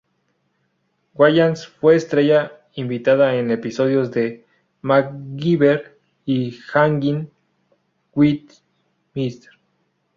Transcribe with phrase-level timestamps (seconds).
[1.15, 4.47] Wayans fue estrella invitada en episodios de
[4.81, 7.29] "MacGyver" y "Hangin’
[8.15, 8.49] with
[9.13, 9.49] Mr.